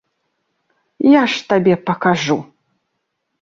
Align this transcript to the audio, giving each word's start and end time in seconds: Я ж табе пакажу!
Я 1.07 1.21
ж 1.33 1.43
табе 1.51 1.75
пакажу! 1.91 2.39